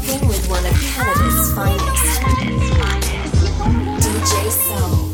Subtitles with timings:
[0.00, 2.20] rocking with one of Canada's finest.
[4.00, 5.09] DJ Soul.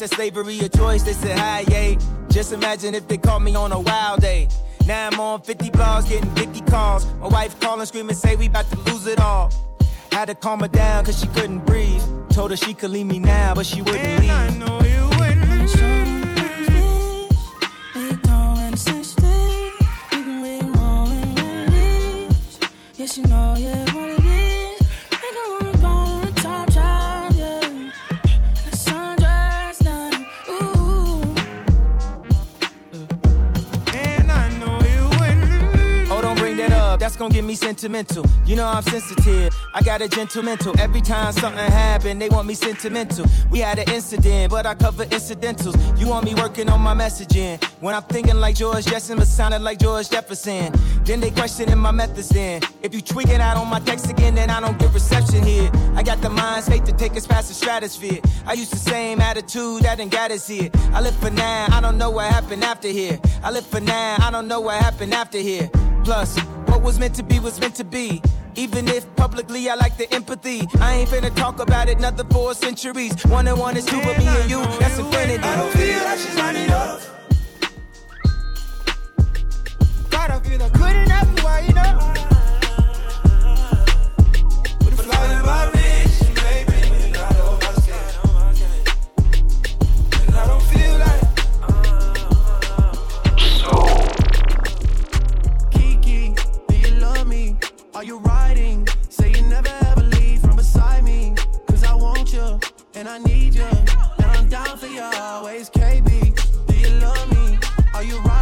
[0.00, 1.98] Said slavery a choice, they said hi, yay.
[2.30, 4.48] Just imagine if they caught me on a wild day.
[4.86, 7.04] Now I'm on 50 blogs, getting 50 calls.
[7.16, 9.52] My wife calling, screaming, say we about to lose it all.
[10.10, 12.02] Had to calm her down cause she couldn't breathe.
[12.30, 16.19] Told her she could leave me now, but she wouldn't And I know you wouldn't.
[37.80, 38.26] Sentimental.
[38.44, 40.78] You know I'm sensitive, I got a gentle mental.
[40.78, 43.24] Every time something happen, they want me sentimental.
[43.50, 45.76] We had an incident, but I cover incidentals.
[45.98, 47.62] You want me working on my messaging.
[47.80, 50.74] When I'm thinking like George Jefferson, but sounding like George Jefferson.
[51.04, 52.60] Then they questioning my methods then.
[52.82, 55.70] If you tweaking out on my text again, then I don't get reception here.
[55.94, 58.20] I got the mind state to take us past the stratosphere.
[58.44, 60.68] I used the same attitude that done got us here.
[60.92, 63.18] I live for now, I don't know what happened after here.
[63.42, 65.70] I live for now, I don't know what happened after here.
[66.04, 66.38] Plus,
[66.80, 68.22] what was meant to be was meant to be.
[68.54, 72.54] Even if publicly I like the empathy, I ain't finna talk about it nothing for
[72.54, 73.12] centuries.
[73.26, 75.42] One and one is two, but me and you, that's infinity.
[75.42, 77.10] I don't feel like she's not enough.
[80.10, 82.29] God, I feel I couldn't have you wide
[103.00, 103.62] and I need you.
[103.62, 106.66] And I'm down for you always, KB.
[106.66, 107.58] Do you love me?
[107.94, 108.39] Are you riding?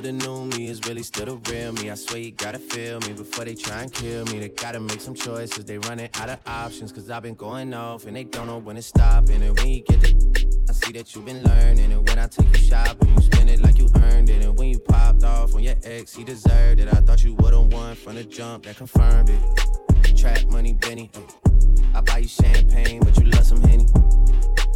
[0.00, 1.90] The new me is really still the real me.
[1.90, 4.38] I swear you gotta feel me before they try and kill me.
[4.38, 5.66] They gotta make some choices.
[5.66, 6.90] They running out of options.
[6.90, 9.28] Cause I've been going off and they don't know when to stop.
[9.28, 11.92] And when you get the I see that you've been learning.
[11.92, 14.42] And when I take you shopping, you spend it like you earned it.
[14.42, 16.88] And when you popped off on your ex, he deserved it.
[16.88, 20.16] I thought you would've won from the jump that confirmed it.
[20.16, 21.10] Trap money, Benny.
[21.14, 21.20] Uh.
[21.94, 23.86] I buy you champagne, but you love some Henny.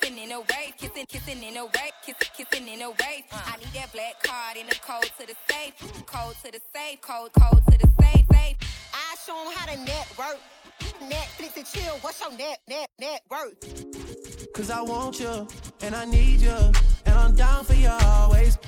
[0.00, 3.24] Kissing, in a wave, kissing kissing in a way, kissing, kissing in a way.
[3.32, 5.74] I need that black card in the code to the safe,
[6.06, 8.56] code to the safe, code, code to the safe, safe.
[8.92, 10.38] I show 'em how to network.
[10.78, 14.52] Keep Netflix and chill, what's your net, net, net worth?
[14.52, 15.46] Cause I want you,
[15.82, 16.56] and I need you,
[17.06, 18.58] and I'm down for you always.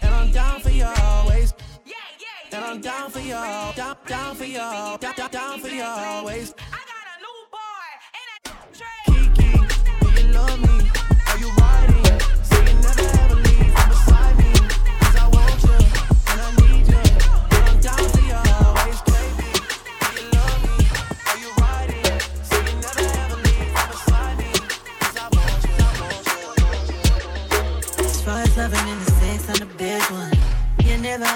[0.00, 1.54] And I'm down for you always.
[2.52, 3.32] And I'm down for you,
[3.76, 6.54] down, down for you, down, down, down for you always.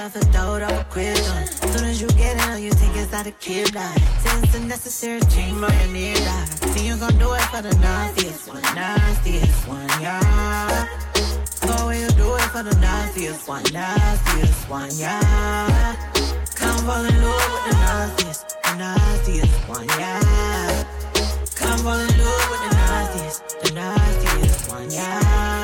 [0.06, 1.47] Never ever thought I would quit on.
[1.47, 3.99] Soon as you get in, you think it's out of kid line.
[4.23, 6.44] Since the necessary team on your near die.
[6.75, 10.87] See you gon' do it for the nastiest one, nastiest one, yeah.
[11.82, 15.97] Where you do it for the nastiest one, nastiest one, yeah.
[16.55, 20.85] Come fall in love with the nastiest, the nastiest one, yeah.
[21.56, 25.56] Come fall in love with the nastiest, the nastiest one, yeah.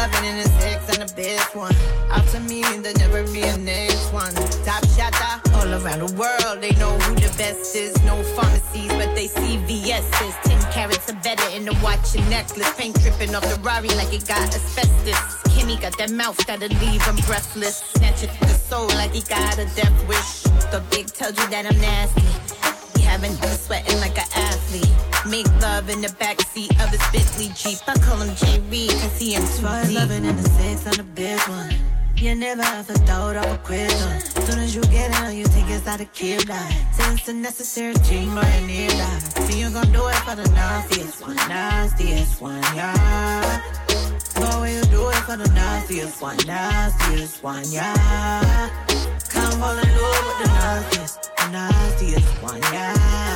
[0.00, 1.74] In the sex, I'm the best one.
[2.10, 4.32] After me, there never be a next one.
[4.64, 6.62] Top shotter all around the world.
[6.62, 7.92] They know who the best is.
[8.04, 10.34] No pharmacies, but they see CVS's.
[10.48, 12.72] Ten carats are better in the watch and necklace.
[12.78, 15.20] Paint dripping off the Rari like it got asbestos.
[15.52, 17.84] Kimmy got that mouth that'll leave him breathless.
[17.92, 20.48] Snatch it to the soul like he got a death wish.
[20.72, 22.24] The big told you that I'm nasty.
[22.98, 25.09] He having him sweating like an athlete.
[25.28, 27.78] Make love in the backseat of his Bentley Jeep.
[27.86, 28.88] I call him J.B.
[28.88, 29.94] cause he in too deep.
[29.94, 31.74] loving in the sex, I'm the big one.
[32.16, 34.20] You never ever thought I would quit on.
[34.20, 36.72] Soon as you get in, you think it's out of kid line.
[36.92, 39.18] Since the necessary team or your near die.
[39.44, 43.62] See you gon' do it for the nastiest one, nastiest one, yeah.
[44.36, 48.70] Go where you do it for the nastiest one, nastiest one, yeah.
[49.28, 53.29] Come fall in love with the nastiest, the nastiest one, yeah.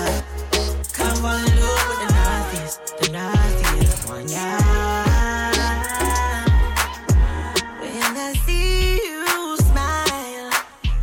[1.25, 1.47] The one,
[4.29, 4.61] yeah.
[7.81, 10.51] When I see you smile,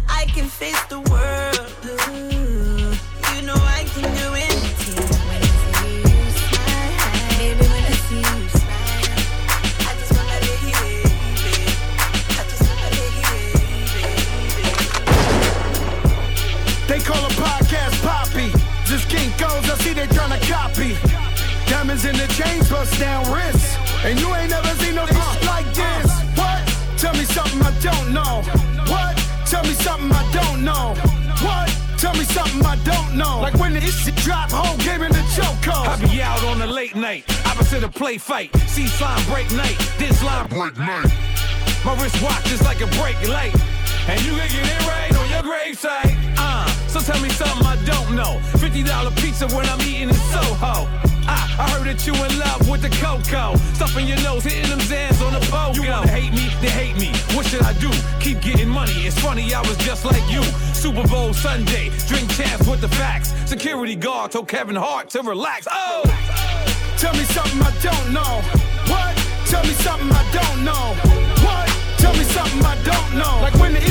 [0.07, 1.10] I can face the world.
[22.37, 23.77] Chains, bust down wrists.
[24.03, 26.09] And you ain't never seen no bitch like this.
[26.37, 26.61] What?
[26.97, 28.41] Tell me something I don't know.
[28.87, 29.17] What?
[29.45, 30.95] Tell me something I don't know.
[31.45, 31.69] What?
[31.97, 33.41] Tell me something I don't know.
[33.41, 36.67] Like when this shit drop, whole game in the choke I be out on a
[36.67, 38.55] late night, opposite a play fight.
[38.67, 41.11] See slime break night, this line break night.
[41.85, 43.55] My wristwatch is like a break light.
[44.07, 46.30] And you can get it right on your gravesite.
[47.05, 48.39] Tell me something I don't know.
[48.61, 50.85] $50 pizza when I'm eating in Soho.
[51.25, 53.57] Ah, I heard that you in love with the cocoa.
[53.73, 55.75] Stuffing your nose, hitting them Xans on the pogo.
[55.75, 57.09] You wanna hate me, They hate me.
[57.35, 57.89] What should I do?
[58.19, 58.93] Keep getting money.
[59.07, 60.43] It's funny, I was just like you.
[60.73, 63.33] Super Bowl Sunday, drink champs with the facts.
[63.45, 65.67] Security guard told Kevin Hart to relax.
[65.71, 66.03] Oh!
[66.97, 68.41] Tell me something I don't know.
[68.93, 69.17] What?
[69.47, 70.93] Tell me something I don't know.
[71.45, 71.67] What?
[71.97, 73.41] Tell me something I don't know.
[73.41, 73.90] Like when the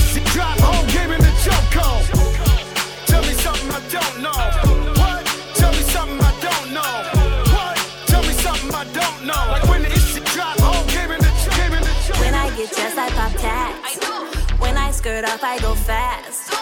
[15.00, 16.52] skirt up, I go fast.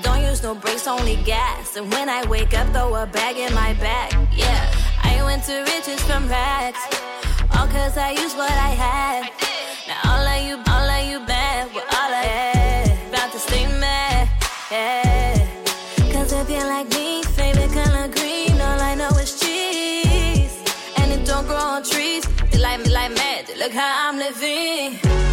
[0.00, 1.76] Don't use no brakes, only gas.
[1.76, 4.12] And when I wake up, throw a bag in my back.
[4.32, 4.62] Yeah,
[5.02, 6.78] I went to riches from rags.
[7.56, 9.20] All cause I used what I had.
[9.88, 13.08] Now all of you, all of you bad with all I had.
[13.08, 14.28] About to stay mad.
[14.70, 15.34] Yeah.
[16.12, 20.54] Cause if you're like me, favorite color green, all I know is cheese.
[20.96, 22.24] And it don't grow on trees.
[22.52, 23.56] They like me like magic.
[23.58, 25.29] Look how I'm living.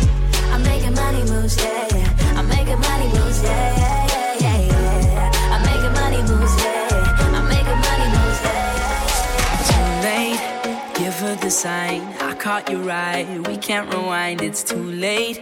[11.57, 12.01] Sign.
[12.21, 15.37] I caught you right, we can't rewind, it's too late.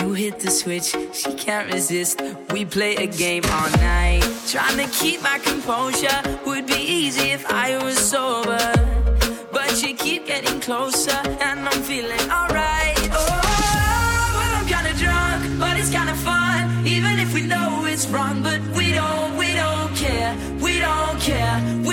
[0.00, 2.20] You hit the switch, she can't resist.
[2.52, 4.24] We play a game all night.
[4.48, 8.64] Trying to keep my composure would be easy if I was sober.
[9.52, 12.51] But you keep getting closer, and I'm feeling alright.
[18.04, 20.36] It's wrong, but we don't, we don't care.
[20.60, 21.56] We don't care.
[21.86, 21.91] We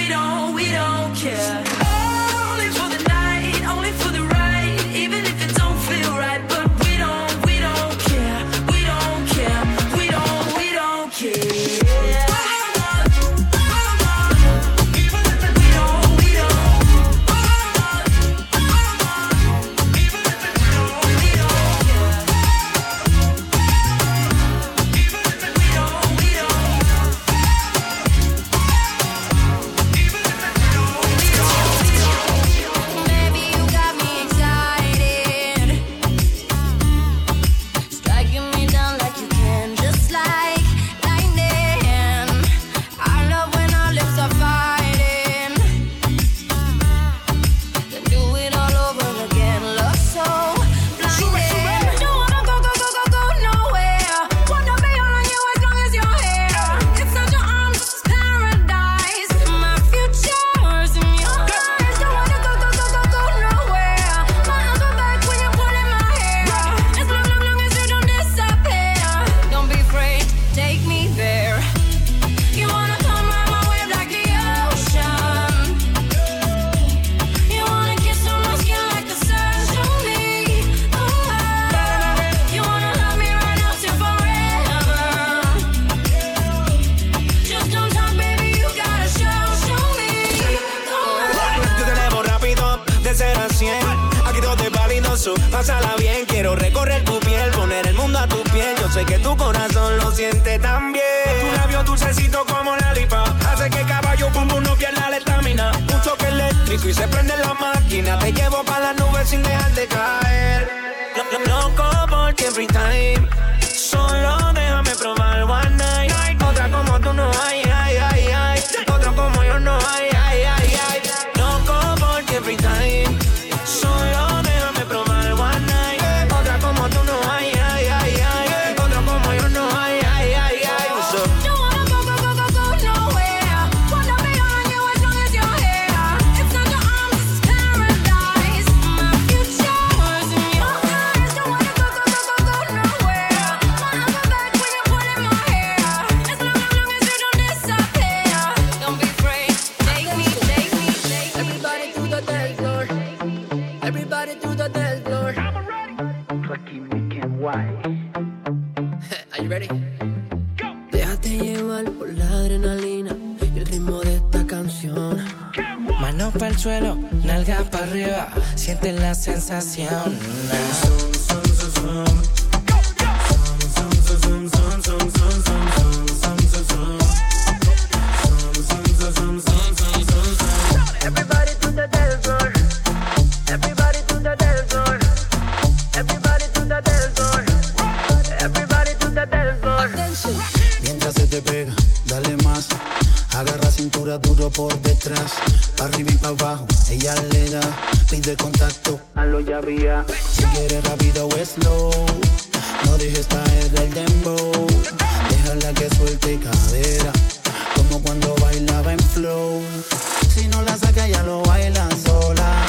[211.12, 212.66] ya lo baila sola.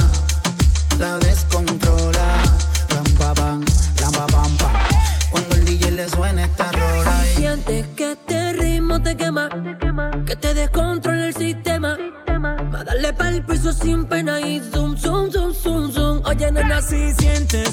[0.98, 2.26] La descontrola.
[2.94, 3.64] Lampa pam,
[4.00, 4.72] lampa pam pam.
[5.30, 7.24] Cuando el DJ le suena esta rola.
[7.26, 7.36] Y...
[7.36, 9.48] Sientes que este ritmo te quema.
[10.26, 11.96] Que te descontrola el sistema.
[11.96, 12.56] sistema.
[12.70, 16.22] Más dale pa'l piso sin pena y zoom, zoom, zoom, zoom, zoom.
[16.24, 17.69] Oye, nena, si sientes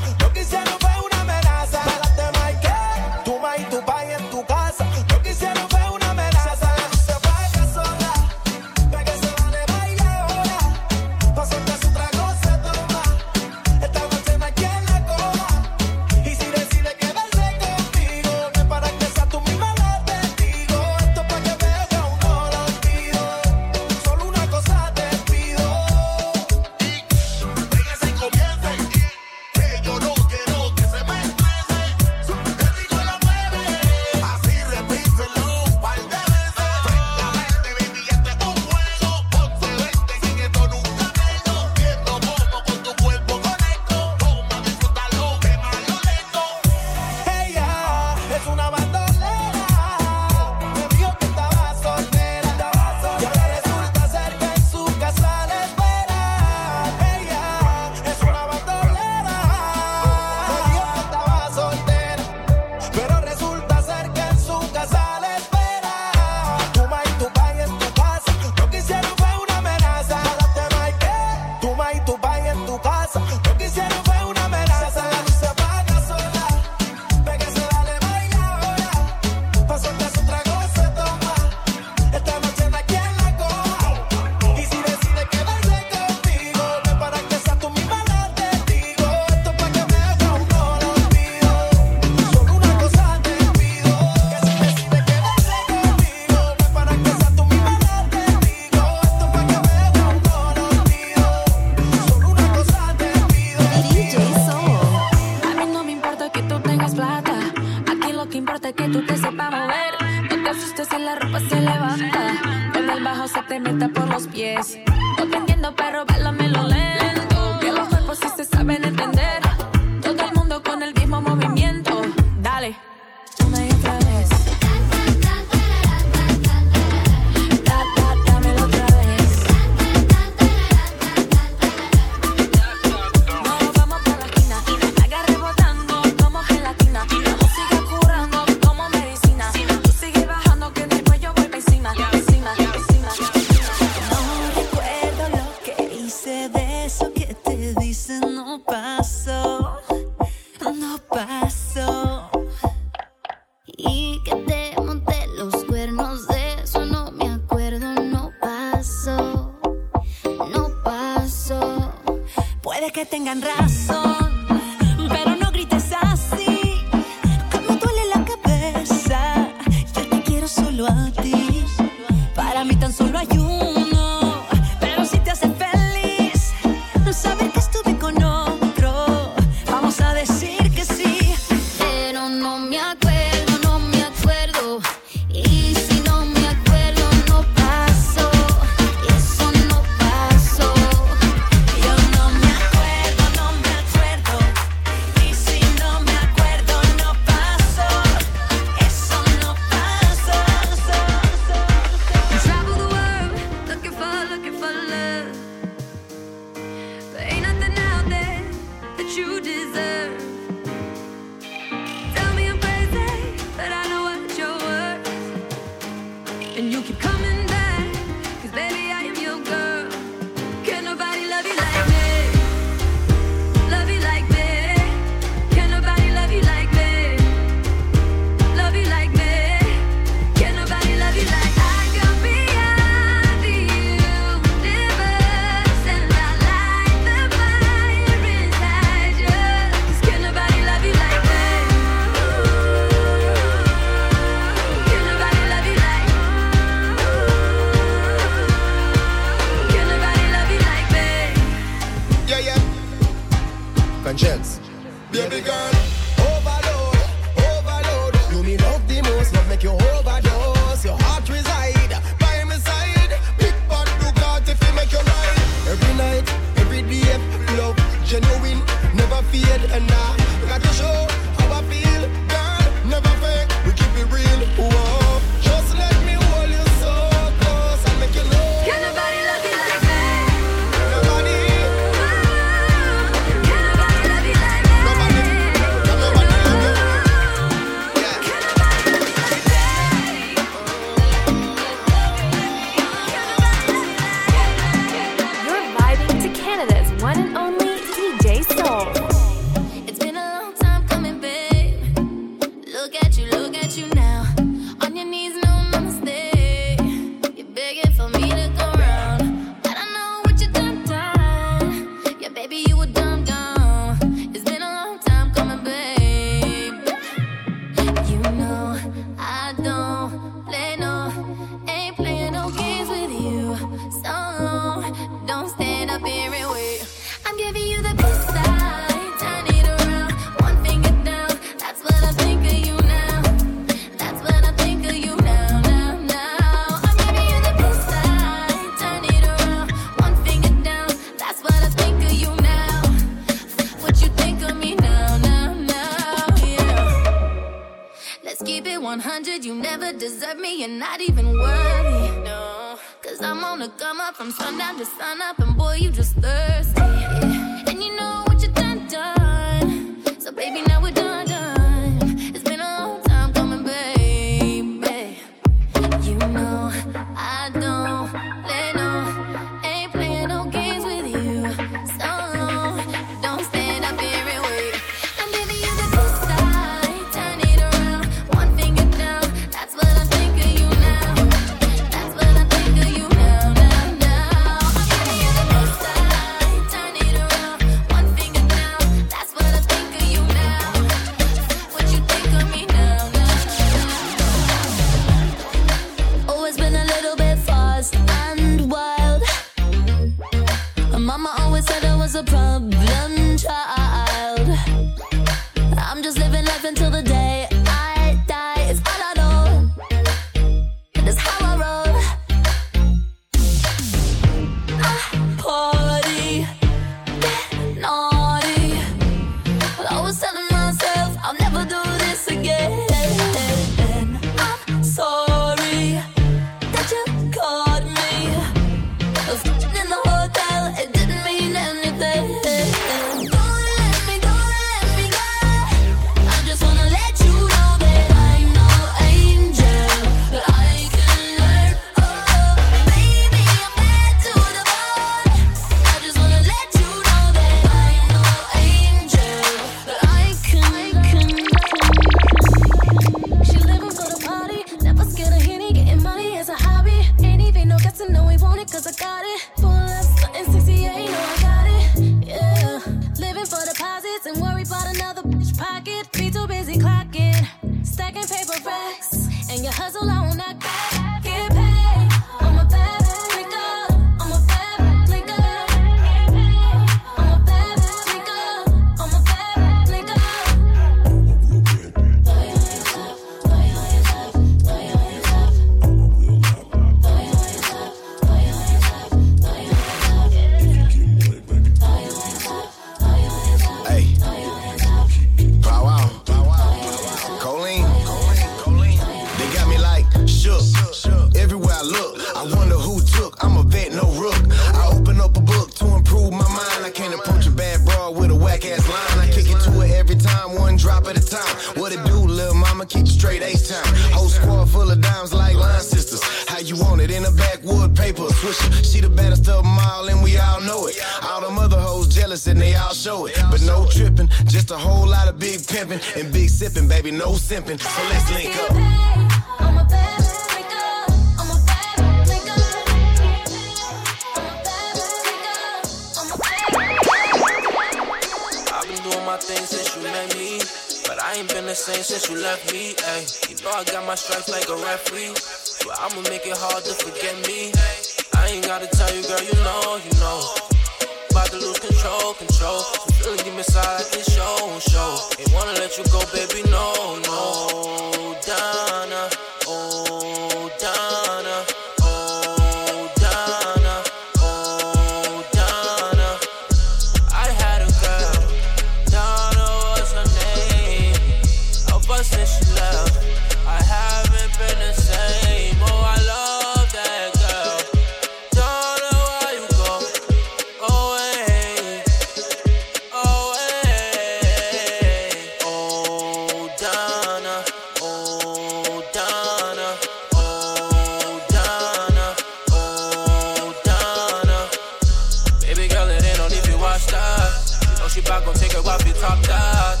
[598.72, 600.00] Girl, what be top that?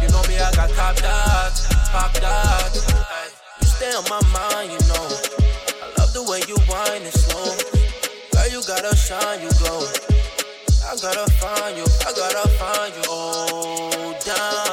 [0.00, 1.54] You know me, I got top that,
[1.90, 2.74] Top that.
[3.60, 5.06] You stay on my mind, you know.
[5.82, 7.50] I love the way you whine it slow.
[8.30, 9.82] Girl, you gotta shine, you glow.
[10.86, 13.02] I gotta find you, I gotta find you.
[13.08, 14.69] Oh, down.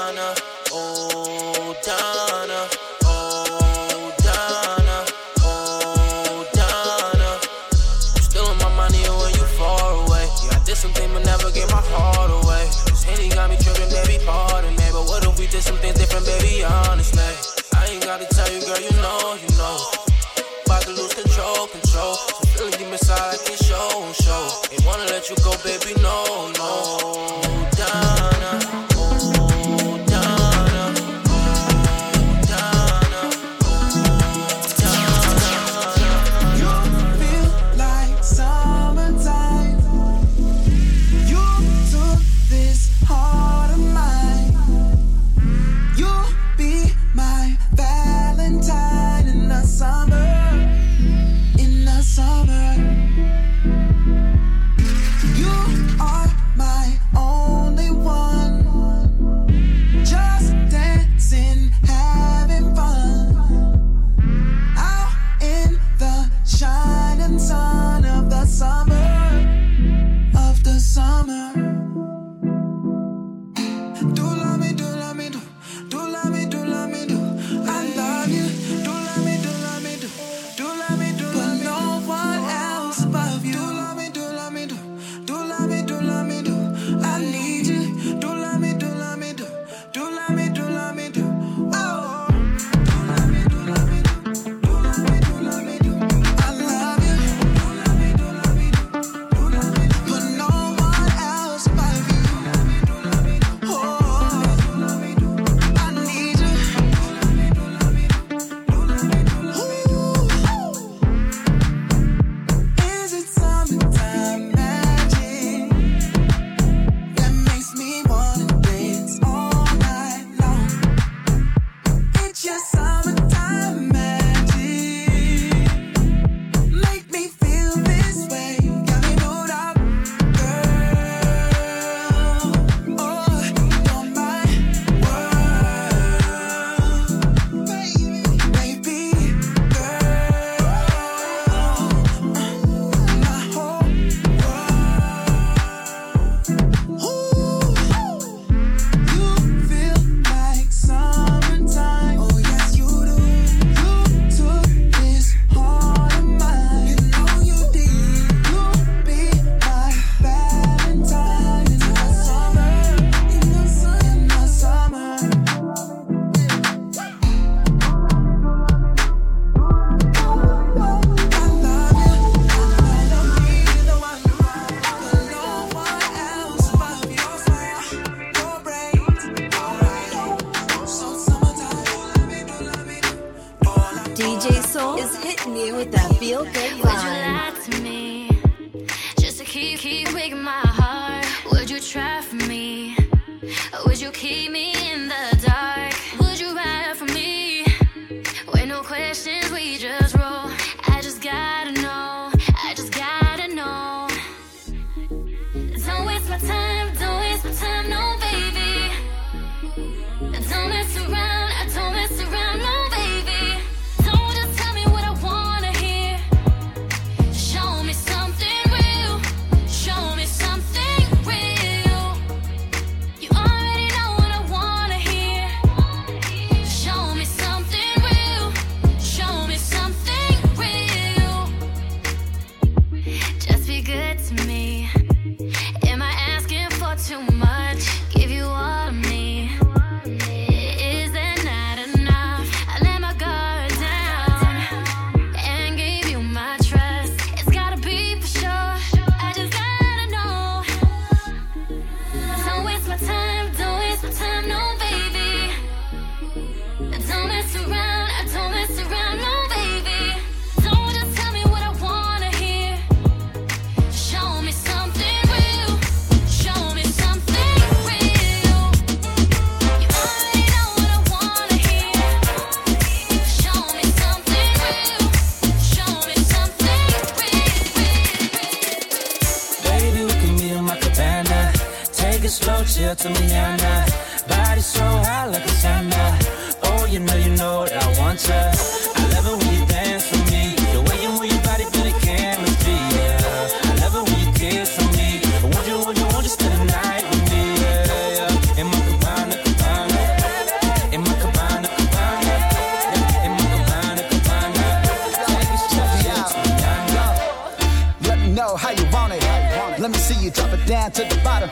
[310.90, 311.50] down to the bottom.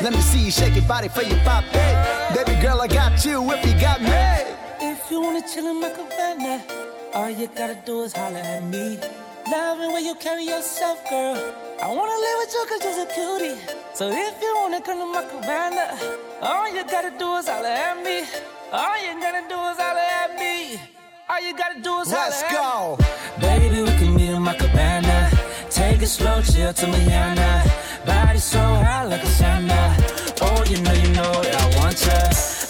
[0.00, 1.64] Let me see you shake your body for your pop.
[1.64, 4.10] Hey, baby girl, I got you if you got me.
[4.80, 6.62] If you wanna chill in my cabana,
[7.14, 8.98] all you gotta do is holler at me.
[9.50, 11.36] Loving where you carry yourself, girl.
[11.82, 13.60] I wanna live with you cause you're a cutie.
[13.94, 15.86] So if you wanna come to my cabana,
[16.42, 18.24] all you gotta do is holler at me.
[18.72, 20.80] All you gotta do is holler at me.
[21.28, 23.04] All you gotta do is Let's holler go.
[23.04, 23.70] at me.
[23.70, 25.30] Baby, we can meet in my cabana.
[25.70, 29.96] Take it slow, chill to Miami Body so hot like a samba.
[30.42, 32.63] Oh, you know, you know that I want ya.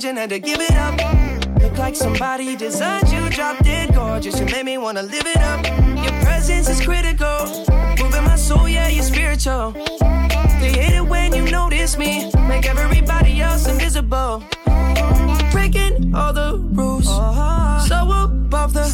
[0.00, 1.60] attention, had to give it up.
[1.60, 4.38] Look like somebody designed you, drop dead gorgeous.
[4.40, 5.66] You made me wanna live it up.
[6.02, 7.46] Your presence is critical,
[7.98, 9.72] moving my soul, yeah, you're spiritual.
[10.60, 14.42] They hate it when you notice me, make everybody else invisible.
[15.52, 17.06] Breaking all the rules,
[17.88, 18.86] so above the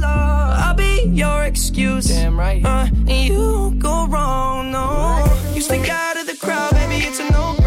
[0.00, 0.54] law.
[0.56, 2.64] I'll be your excuse, damn right.
[2.64, 5.24] Uh, and you go wrong, no.
[5.54, 7.59] You stick out of the crowd, baby, it's a no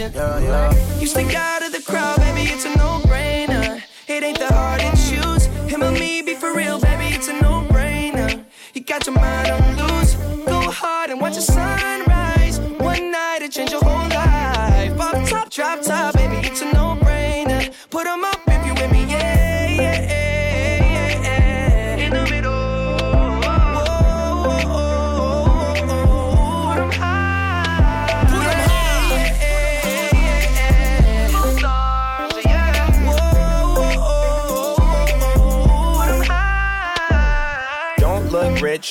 [0.00, 0.14] watching.
[0.14, 1.00] Yeah, yeah.
[1.00, 1.53] You think I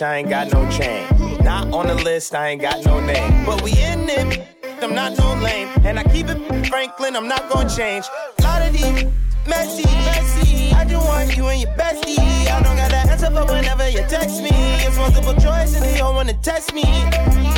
[0.04, 1.08] I ain't got no chain.
[1.44, 3.46] Not on the list, I ain't got no name.
[3.46, 4.46] But we in it,
[4.82, 5.70] I'm not no lame.
[5.86, 8.06] And I keep it Franklin, I'm not gonna change.
[8.40, 9.06] A lot of these
[9.48, 10.74] messy, messy.
[10.74, 12.20] I just want you and your bestie.
[12.20, 14.52] I don't got an answer for whenever you text me.
[14.52, 16.84] It's multiple choice and they all wanna test me.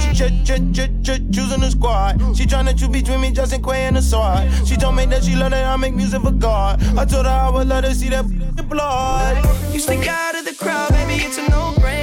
[0.01, 2.21] She ch- ch- ch- ch- choosing the squad.
[2.37, 4.47] She tryna choose between me, Justin Quay and the sword.
[4.67, 6.83] She told me that she love that I make music for God.
[6.97, 8.25] I told her I would let her see that
[8.69, 9.37] blood.
[9.73, 11.94] You stick out of the crowd, baby, it's a no-brainer.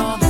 [0.00, 0.27] Oh.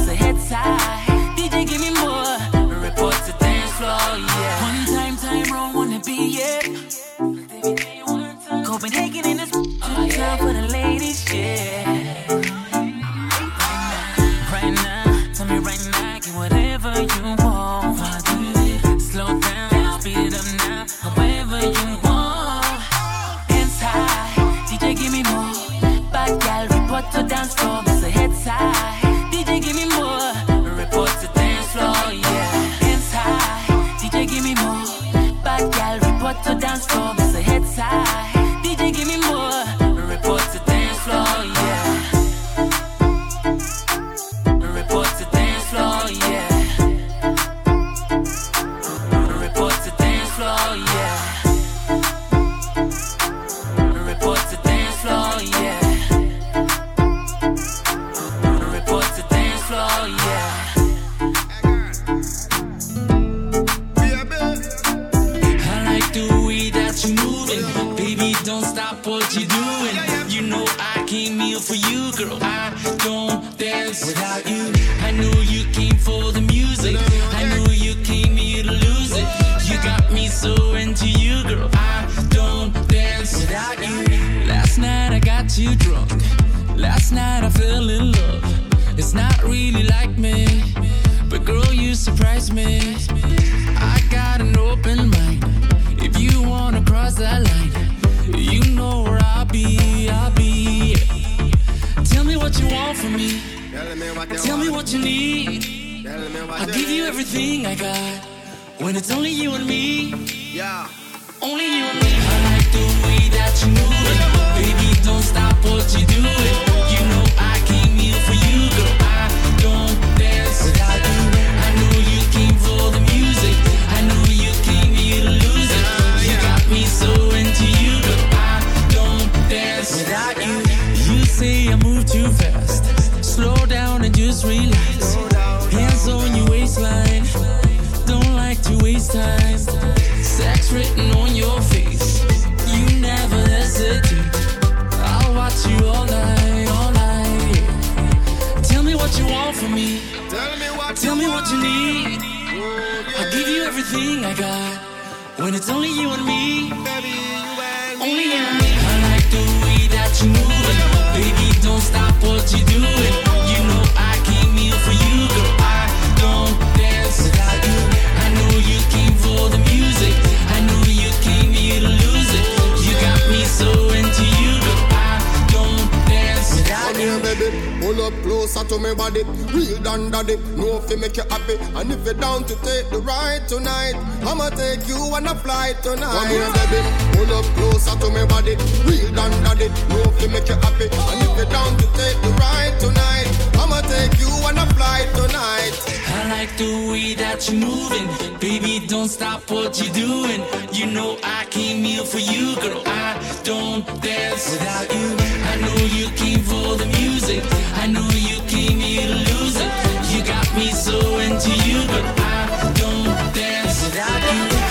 [179.09, 180.37] body, real done daddy.
[180.57, 183.95] No fi make you happy, and if you're down to take the ride tonight,
[184.27, 186.13] I'ma take you on a flight tonight.
[186.13, 186.81] Come here, baby,
[187.13, 189.69] pull up closer to me body, real done daddy.
[189.89, 193.29] No fi make you happy, and if you're down to take the ride tonight,
[193.59, 195.75] I'ma take you on a flight tonight.
[196.09, 198.87] I like the way that you're moving, baby.
[198.87, 200.43] Don't stop what you're doing.
[200.73, 202.83] You know I came here for you, girl.
[202.87, 205.17] I don't dance without you.
[205.51, 207.43] I know you came for the music.
[207.75, 209.71] I know you came a loser.
[210.13, 214.68] You got me so into you, but I don't dance without you.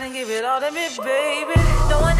[0.00, 1.52] and give it all to me, baby.
[1.90, 2.11] No,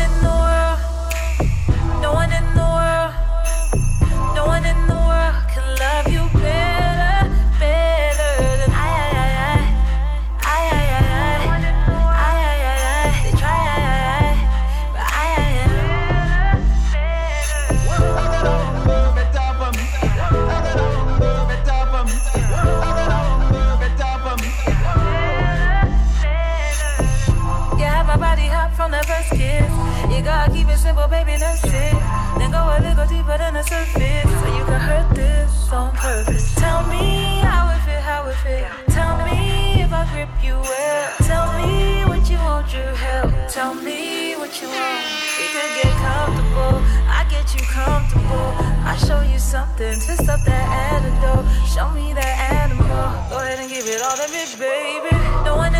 [31.12, 31.94] baby, that's it.
[32.40, 34.30] Then go a little deeper than the surface.
[34.40, 36.54] So you can hurt this on purpose.
[36.56, 38.66] Tell me how it feel, how it feel.
[38.96, 41.10] Tell me if I grip you well.
[41.30, 43.30] Tell me what you want, your help.
[43.52, 45.04] Tell me what you want.
[45.38, 46.80] We could get comfortable.
[47.18, 48.50] I get you comfortable.
[48.90, 49.94] I show you something.
[50.00, 51.44] Twist up that antidote.
[51.68, 52.34] Show me that
[52.64, 53.04] animal.
[53.28, 55.12] Go ahead and give it all to me, baby.
[55.44, 55.74] No one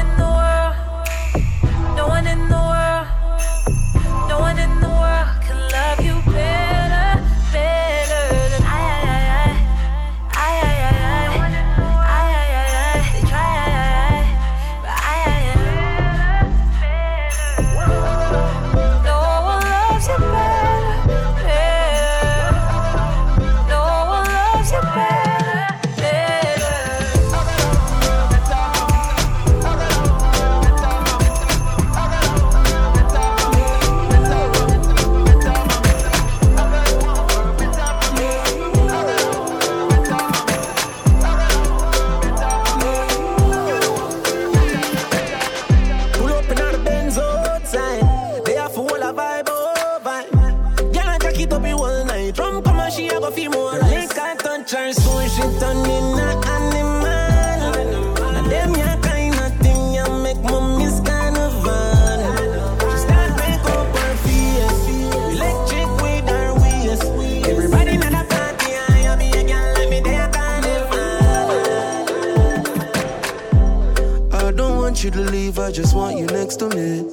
[75.59, 77.05] I just want you next to me.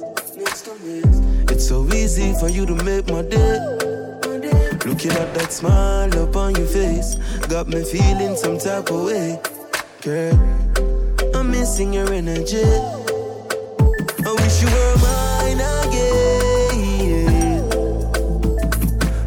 [1.52, 3.58] It's so easy for you to make my day.
[4.86, 7.16] Looking at that smile upon your face,
[7.48, 9.38] got me feeling some type of way.
[10.02, 10.34] Girl,
[11.34, 12.64] I'm missing your energy.
[14.24, 16.80] I wish you were mine again.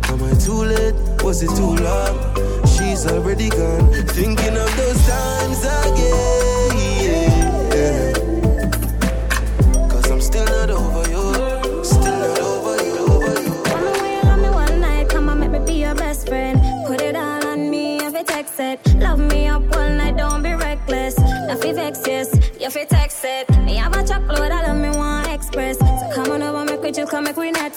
[0.09, 0.95] Am I too late?
[1.24, 2.18] Was it too long?
[2.66, 3.91] She's already gone.
[4.07, 6.33] Thinking of those times again.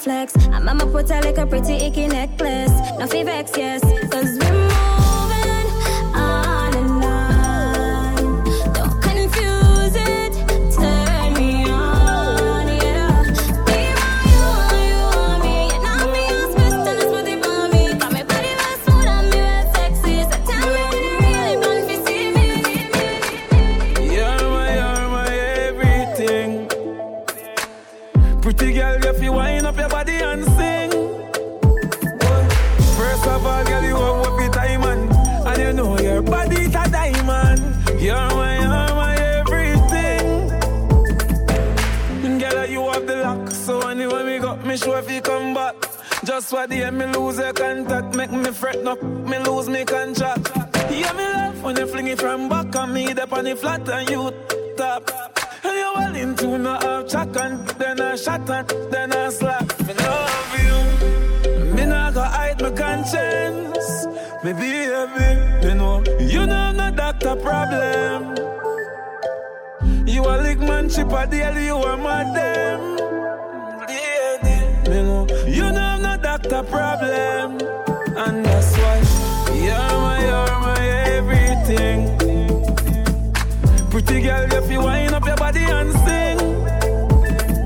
[0.07, 0.37] flex.
[0.55, 2.71] I'm on my put like a pretty icky necklace.
[2.99, 3.86] No fee vex, yes.
[46.67, 50.51] a day me lose your contact, make me fret no, me lose me contract.
[50.91, 53.89] Yeah, me laugh when you fling it from back on me, the on the flat
[53.89, 54.33] and you
[54.77, 55.11] top.
[55.65, 59.67] And you all into no half chuck and then I shot and then I slap.
[59.87, 64.07] Me love you, me not go hide my conscience.
[64.45, 68.37] Me baby, you know you know I'm not doctor problem.
[70.07, 71.59] You a lick man chip a deal.
[71.59, 72.97] you a madam.
[74.89, 75.96] You know you know
[76.53, 77.59] a problem.
[78.17, 79.03] And that's why
[79.55, 80.81] you're my, you're my
[81.17, 81.99] everything.
[83.91, 86.39] Pretty girl, if you wind up your body and sing.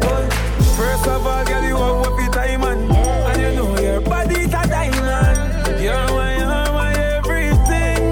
[0.01, 0.33] But
[0.77, 2.91] first of all, girl, you have up your diamond.
[2.93, 5.81] And you know your body's a diamond.
[5.83, 8.03] You're my, you're my everything.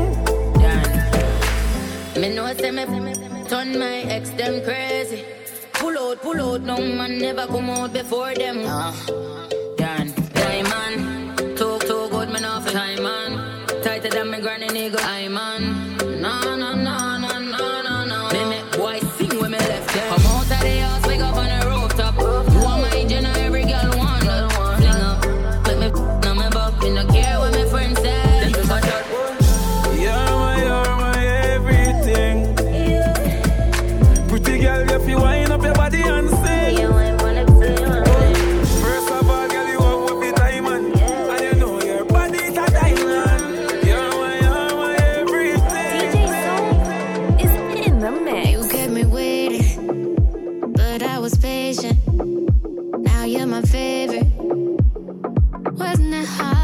[2.20, 2.84] Me know, say me
[3.48, 5.24] turn my ex them crazy.
[5.72, 8.66] Pull out, pull out, no man never come out before them.
[8.66, 9.37] Uh.
[12.60, 13.82] half time, man.
[13.82, 15.00] Tighter than my granny nigga.
[15.02, 15.96] I man.
[16.20, 16.97] No, no, no.
[51.28, 51.98] was patient.
[53.04, 54.24] Now you're my favorite.
[55.72, 56.57] Wasn't it hard?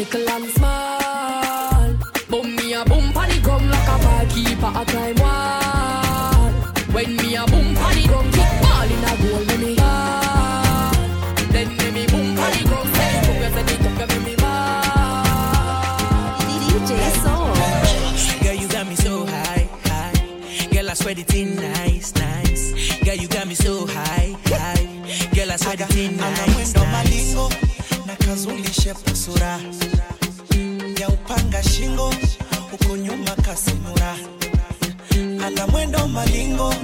[0.00, 1.92] little and small.
[2.30, 6.50] Boom me a boom pon the drum like a ball keeper a climb wall.
[6.94, 10.92] When me a boom pon the drum, kick ball in a goal when me ball.
[11.52, 12.86] Then me me boom pon the drum.
[12.96, 15.20] say you have to take up me me ball.
[16.48, 16.90] DJ
[17.22, 17.52] Soul.
[18.42, 20.68] Girl, you got me so high, high.
[20.72, 22.64] Girl, I swear it's in nice, nice.
[23.04, 24.86] Girl, you got me so high, high.
[25.34, 27.69] Girl, I swear it's in nice, nice.
[28.10, 29.60] na kazulishe pusura
[31.00, 32.14] ya upanga shingo
[32.70, 34.16] huko nyuma kasimura
[35.46, 36.74] ana mwendo malingo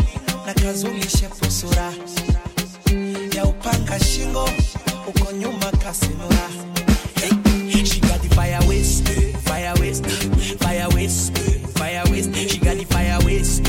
[0.46, 1.92] na kazulishe pusura
[3.36, 4.48] ya upanga shingo
[5.06, 6.48] huko nyuma kasimura
[7.20, 9.08] hey, she got the fire waste,
[9.44, 10.06] fire waste,
[10.60, 11.38] fire waste,
[11.78, 12.34] fire waste.
[12.50, 13.62] She got the fire waste.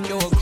[0.00, 0.39] like you're a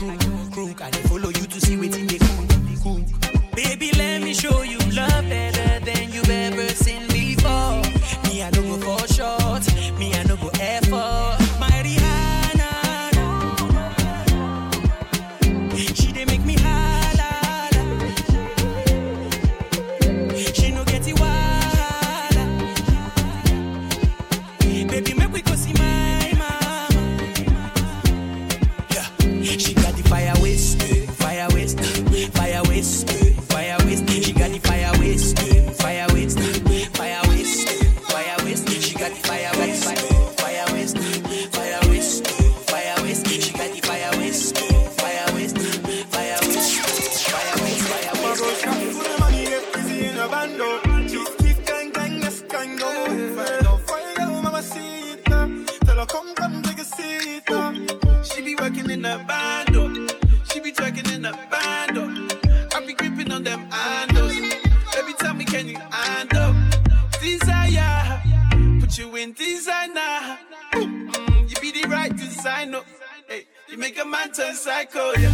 [74.09, 75.31] man turn psycho, yeah.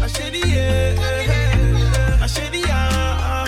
[0.00, 2.18] My shady, yeah.
[2.20, 3.46] My shady, yeah.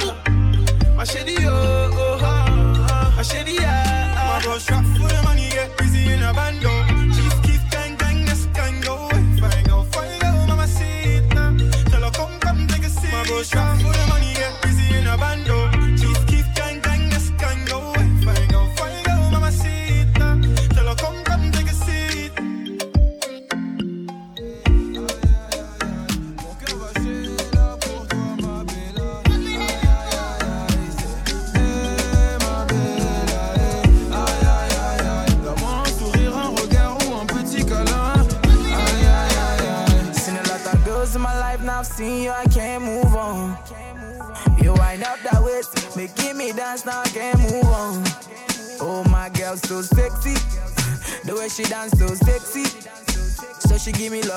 [0.97, 3.15] My shady, oh, oh, oh.
[3.17, 4.39] My shady, yeah.
[4.41, 5.69] My boss strapped for the money, yeah.
[5.77, 6.88] busy in a bando.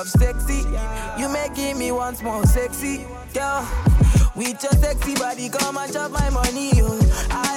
[0.02, 0.66] love sexy.
[1.18, 3.68] You making me once more sexy, girl.
[4.34, 6.98] With your sexy body, come and chop my money, yo.
[7.30, 7.51] I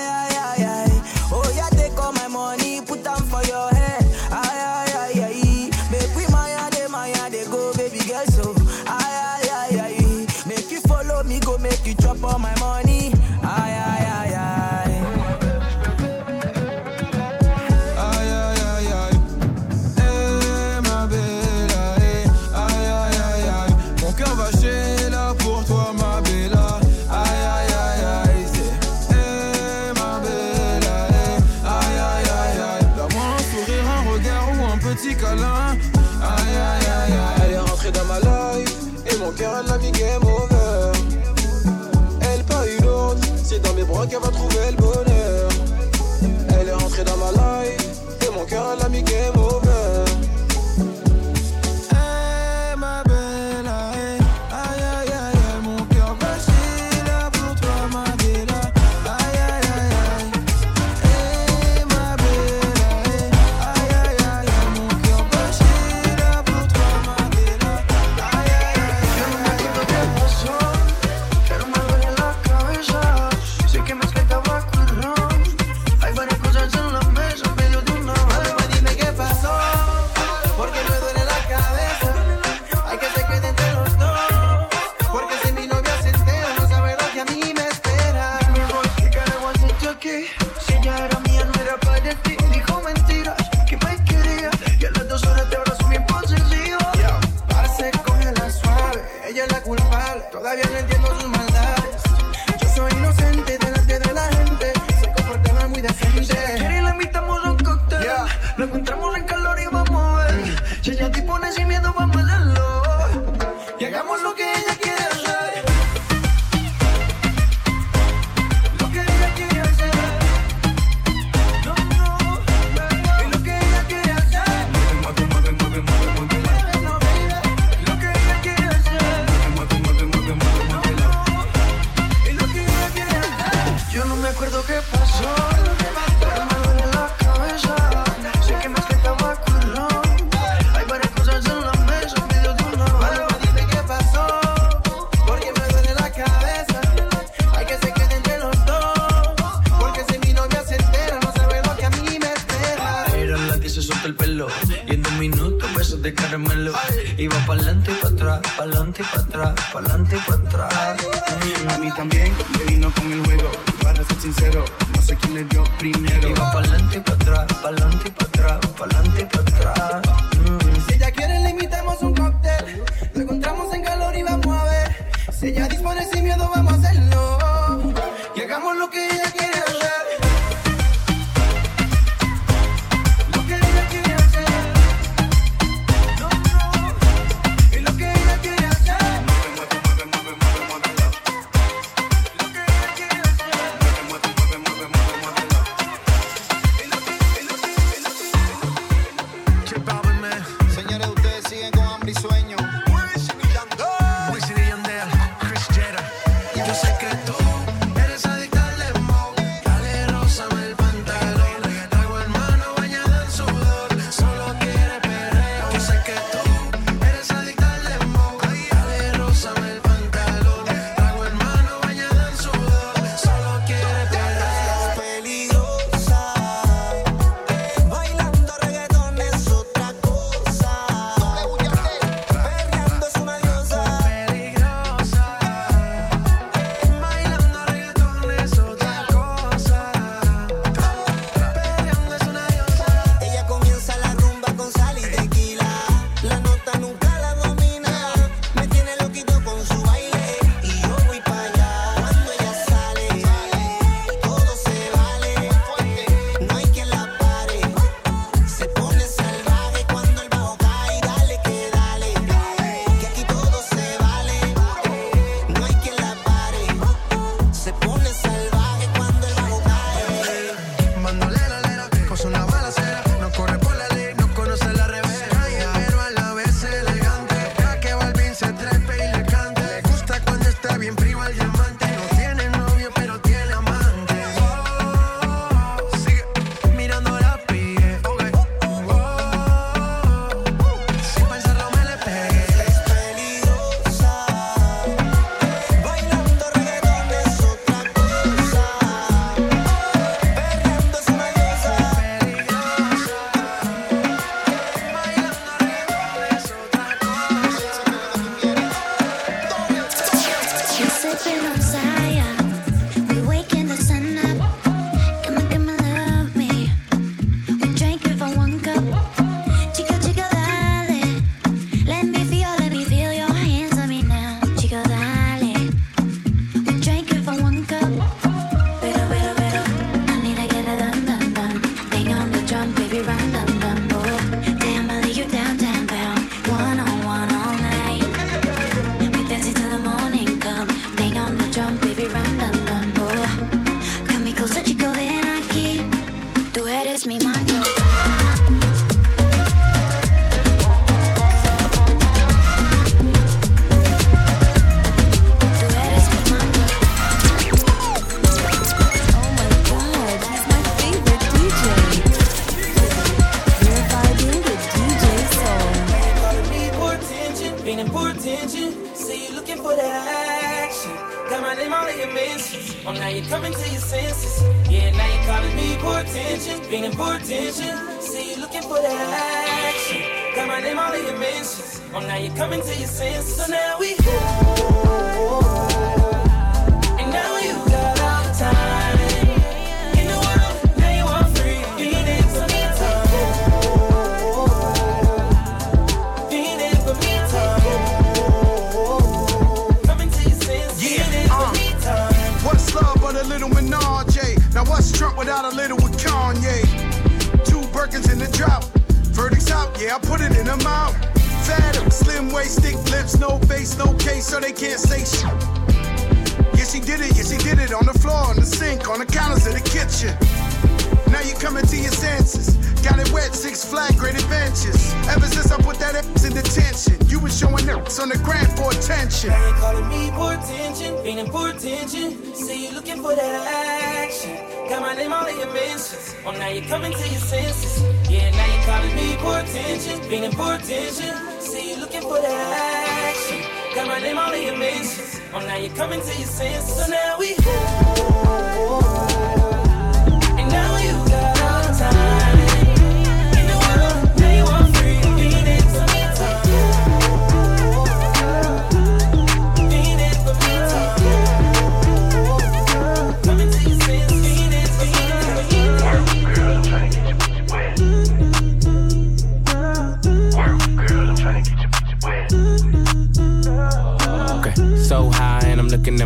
[445.56, 446.86] now you're coming to your senses.
[446.86, 447.36] So now we.
[447.38, 448.95] And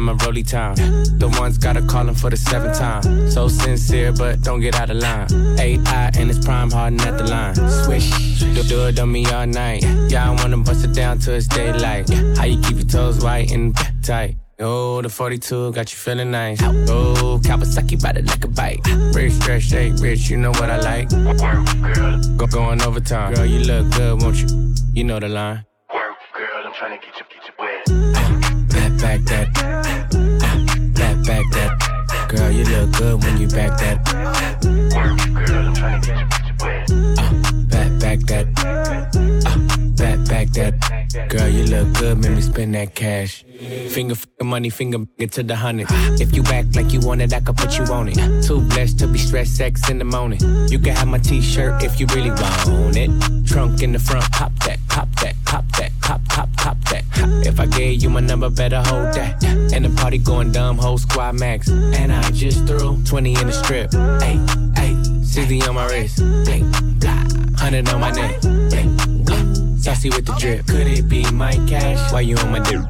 [0.09, 0.75] I'm my rolly time.
[0.75, 3.29] The ones gotta callin' for the seventh time.
[3.29, 5.27] So sincere, but don't get out of line.
[5.59, 7.55] Eye and it's prime hardin' at the line.
[7.83, 9.83] Swish, do, do it on me all night.
[10.09, 12.09] Yeah, I wanna bust it down till it's daylight.
[12.37, 14.37] How you keep your toes white and tight?
[14.59, 16.59] Oh, the 42 got you feeling nice.
[16.63, 18.81] Oh, Kawasaki ride it like a bike.
[19.13, 21.09] Rich, stretch, shake, rich, you know what I like.
[22.35, 23.35] Go going overtime.
[23.35, 24.73] Girl, you look good, won't you?
[24.93, 25.65] You know the line.
[25.93, 28.69] Work, Girl, I'm trying to get you, get you wet.
[28.69, 29.25] Back, back.
[29.25, 29.25] Back,
[32.59, 34.03] you look good when you back that.
[34.05, 34.27] Girl,
[34.97, 36.91] I'm trying to get you, get you wet.
[37.17, 39.08] Uh, back, back that.
[40.59, 41.29] That.
[41.29, 43.45] Girl, you look good, make me spend that cash.
[43.89, 45.87] Finger, money, finger get to the hundred.
[46.19, 48.43] If you act like you want it, I can put you on it.
[48.43, 50.39] Too blessed to be stressed, sex in the morning.
[50.69, 53.09] You can have my t-shirt if you really want it.
[53.47, 57.03] Trunk in the front, pop that, pop that, pop that, pop, pop, pop that.
[57.45, 59.41] If I gave you my number, better hold that.
[59.73, 61.69] And the party going dumb, whole squad max.
[61.69, 63.93] And I just threw 20 in the strip.
[64.21, 64.37] Hey,
[64.75, 66.19] hey, 60 on my wrist.
[66.19, 66.63] Hey,
[66.99, 67.23] blah,
[67.63, 68.98] 100 on my neck.
[69.89, 70.65] Saucy with the drip.
[70.67, 72.11] Could it be my cash?
[72.11, 72.77] Why you on my dick?
[72.77, 72.89] Girl,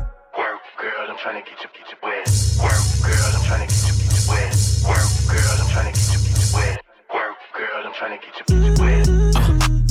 [1.10, 2.28] I'm trying to get you, get you wet.
[2.64, 4.54] Work, girl, I'm trying to get you, get you wet.
[4.88, 6.78] Work, girl, I'm trying to get you, get you wet.
[7.14, 9.06] Work, girl, I'm trying to get you, get you wet.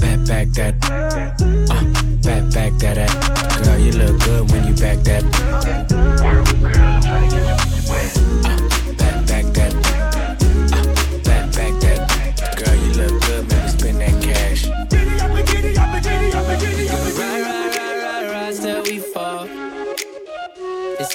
[0.01, 0.75] Back, back that.
[0.89, 0.91] Uh,
[2.25, 3.11] back, back that.
[3.65, 5.23] Girl, you look good when you back that.
[5.53, 5.57] Uh,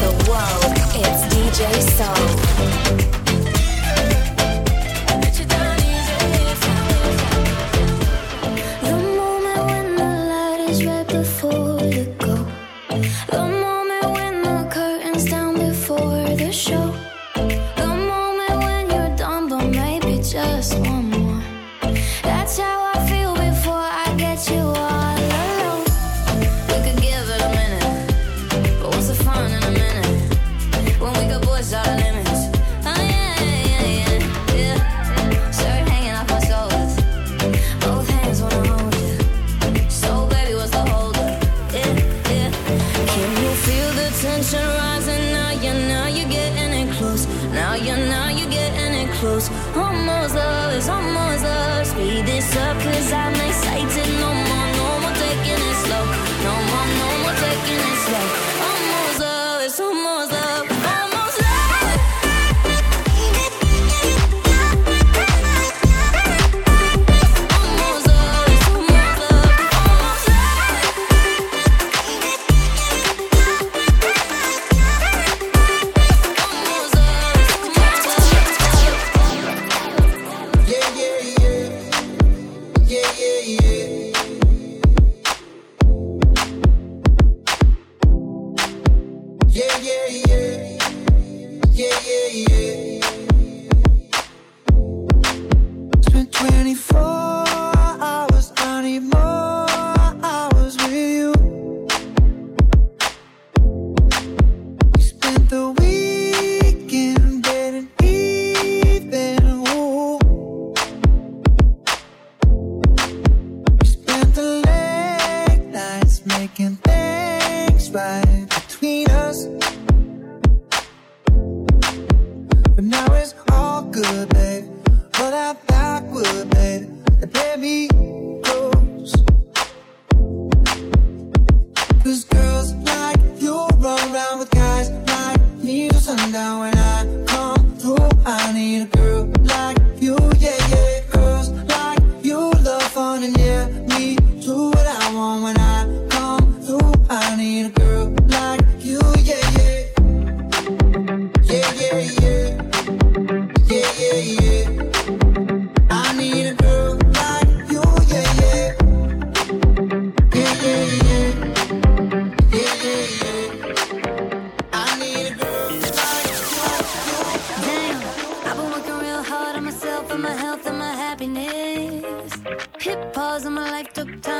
[0.00, 0.72] the world.
[0.94, 3.13] It's DJ Soul.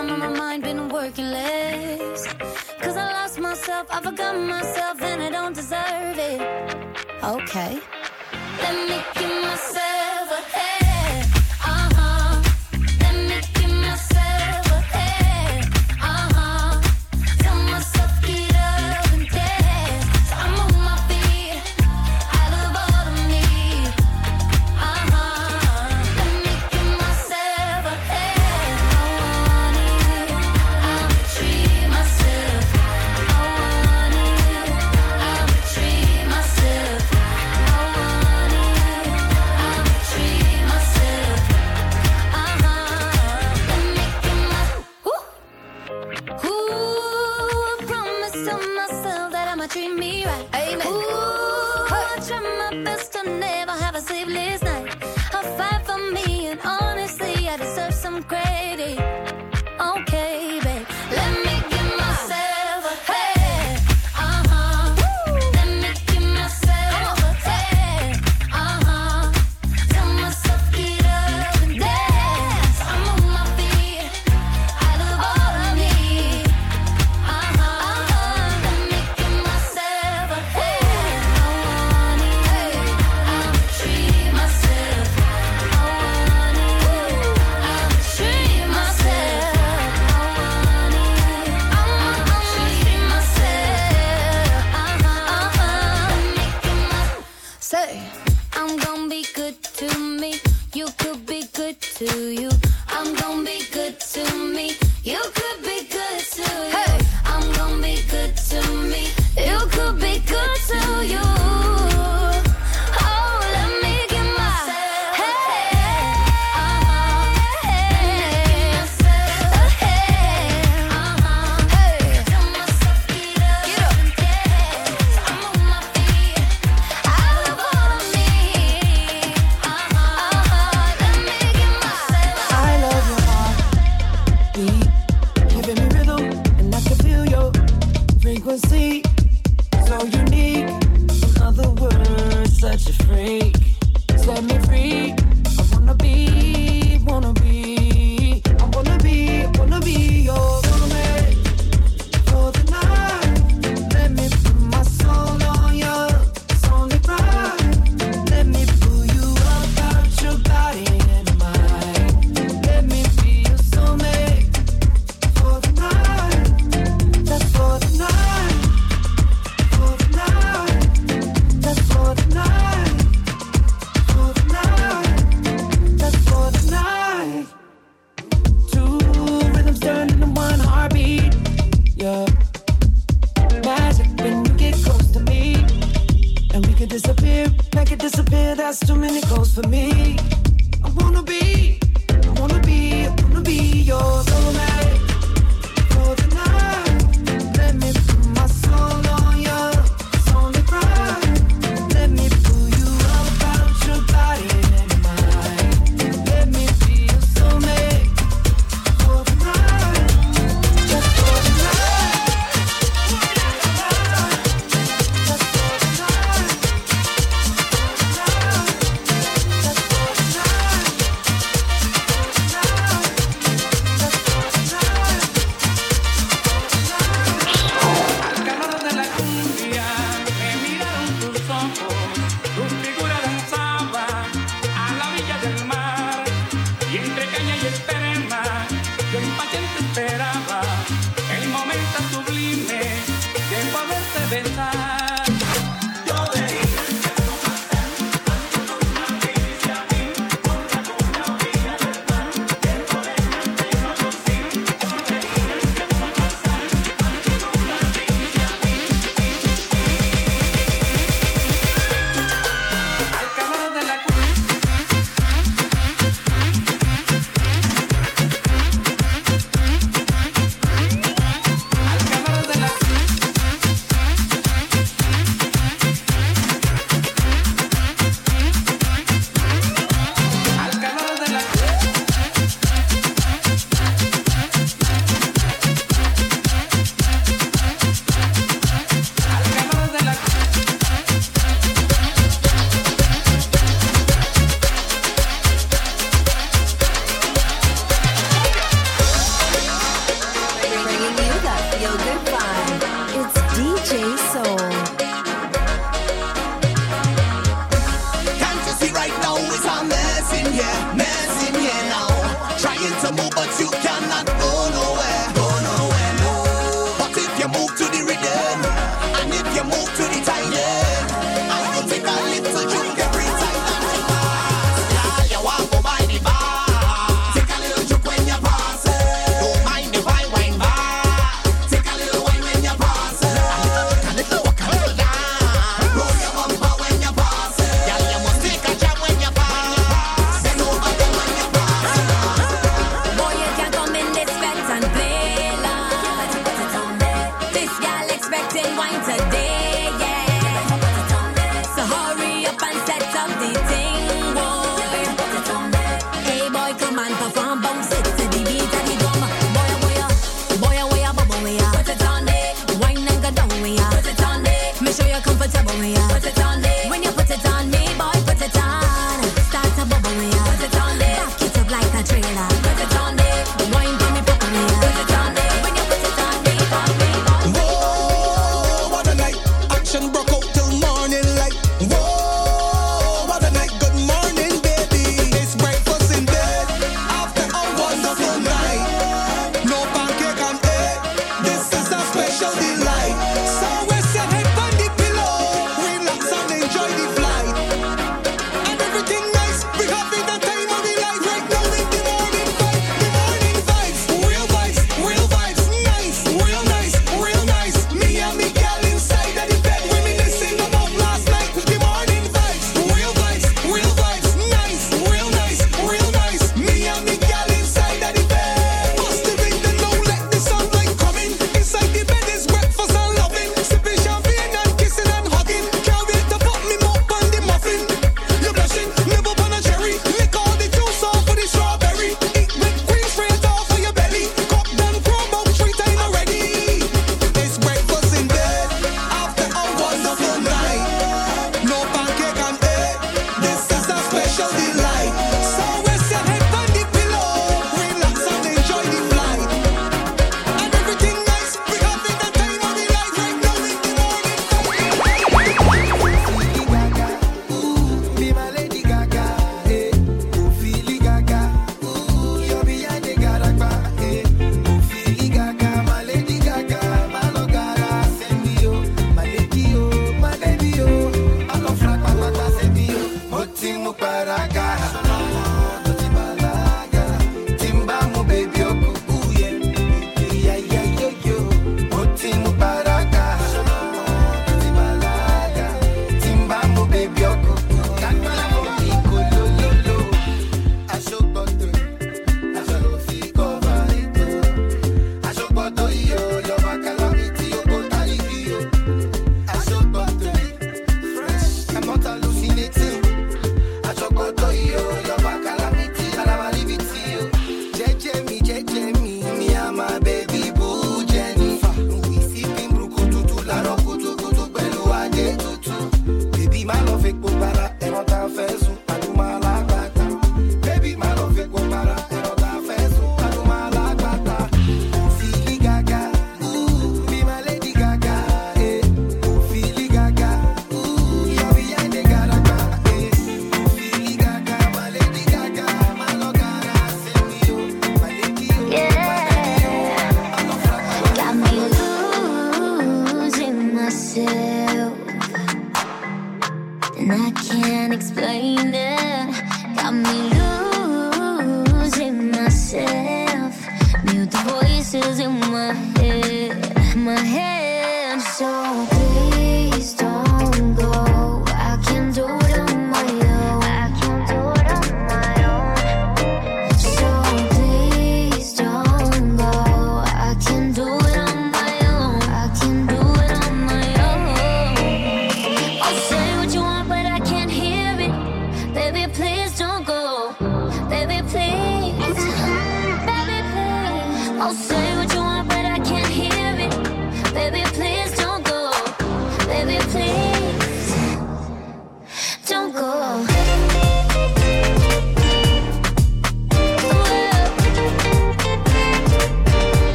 [0.00, 2.26] time on my mind been working less.
[2.80, 6.40] Cause I lost myself, I forgot myself, and I don't deserve it.
[7.22, 7.80] Okay.
[8.62, 10.69] Let me give myself a hand.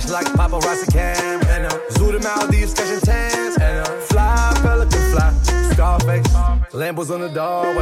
[0.00, 1.40] flash like paparazzi cam.
[1.48, 3.56] And uh, zoo out, these catching tans.
[3.56, 5.32] And uh, fly, pelican fly,
[5.72, 6.26] Scarface.
[6.72, 7.73] Lambos on the dog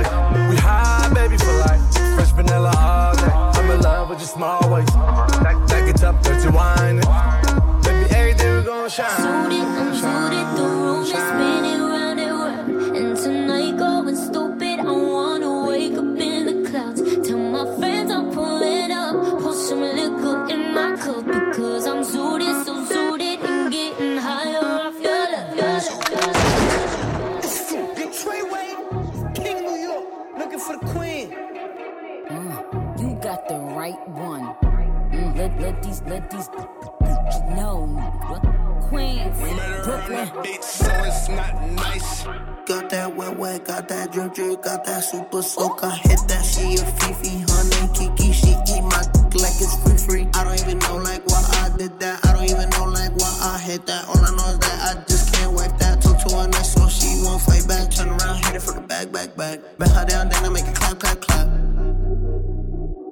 [46.28, 48.32] that she a Fifi, honey Kiki.
[48.32, 50.24] She eat my dick like it's free free.
[50.34, 52.24] I don't even know like why I did that.
[52.26, 54.08] I don't even know like why I hit that.
[54.08, 56.02] All I know is that I just can't wipe that.
[56.02, 57.90] Talk to her next so she won't fight back.
[57.90, 59.60] Turn around, hit it for the back, back, back.
[59.78, 61.48] Bet her down, then I make it clap, clap, clap.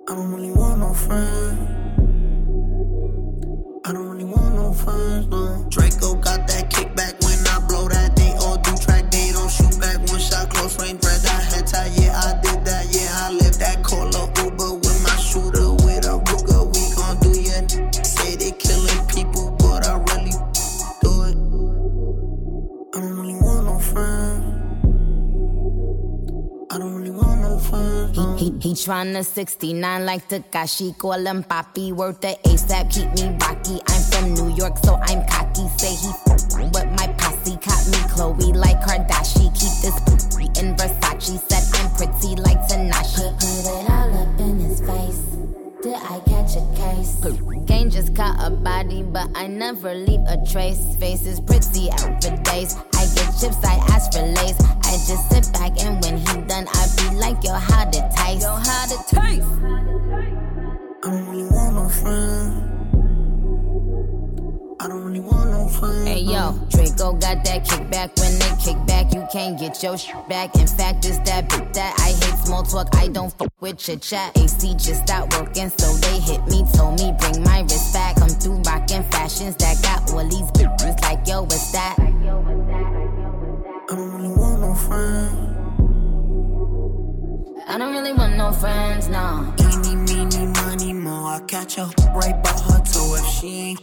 [0.09, 1.40] I don't really want no friends.
[28.71, 33.81] He, tryna 69 like Tekashi, call him Papi, worth the ASAP, keep me rocky.
[33.89, 35.67] I'm from New York, so I'm cocky.
[35.77, 36.11] Say he
[36.71, 39.51] with my posse, caught me Khloé like Kardashian.
[39.59, 40.10] Keep this
[48.21, 50.95] caught a body, but I never leave a trace.
[50.97, 52.77] Faces pretty out for days.
[52.93, 54.61] I get chips, I ask for lace.
[54.61, 58.43] I just sit back and when he done, I be like, yo, how it taste?
[58.43, 59.49] Yo, how it taste?
[61.03, 62.50] I don't really want no friends.
[64.83, 66.09] I don't really want no friends.
[66.09, 68.19] Hey yo, Draco got that kickback.
[68.19, 70.55] When they kick back, you can't get your shit back.
[70.57, 72.89] In fact, it's that bit that I hate small talk.
[72.97, 74.35] I don't fuck with your chat.
[74.39, 76.65] AC just stopped working, so they hit me.
[76.73, 78.17] Told me bring my wrist back.
[78.17, 81.97] Come through rockin' fashions that got all these bitches like yo, what's that?
[82.01, 82.05] I
[83.95, 85.57] don't really want no friends.
[87.69, 89.53] I don't really want no friends, no.
[89.61, 91.33] Eeny, meeny, money, more.
[91.33, 93.17] I catch her right by her toe.
[93.17, 93.81] If she ain't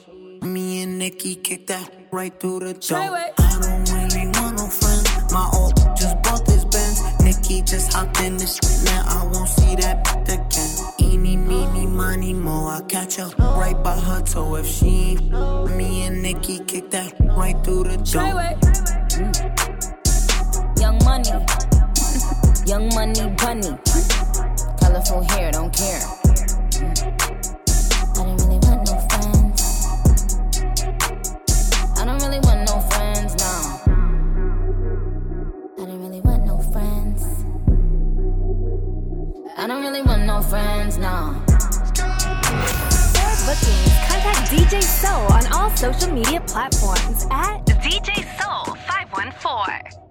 [0.54, 2.98] me and Nicki kick that right through the door.
[2.98, 5.34] I don't really want no friends.
[5.34, 7.02] My old just bought this Benz.
[7.22, 8.86] Nicki just hopped in this shit.
[8.86, 11.12] Now I won't see that bitch again.
[11.12, 12.72] Eeny, meeny, money, more.
[12.72, 14.56] I catch her right by her toe.
[14.56, 15.32] If she ain't
[15.76, 18.34] me and Nicki kick that right through the door.
[19.18, 19.34] Mm.
[20.80, 21.32] Young money,
[22.72, 23.78] young money bunny.
[24.80, 26.27] Colorful hair, don't care.
[39.60, 41.34] I don't really want no friends, no.
[41.48, 41.56] For
[43.44, 50.07] bookings, contact DJ Soul on all social media platforms at DJ Soul 514.